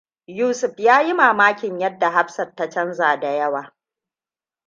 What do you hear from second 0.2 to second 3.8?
Yusuf ya yi mamakin yadda Hafsat ta canza da yawa.